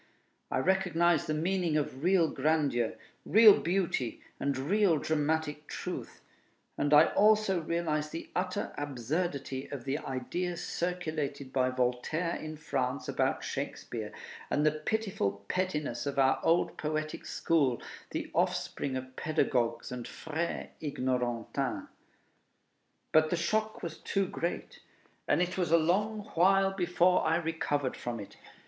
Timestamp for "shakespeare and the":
13.43-14.71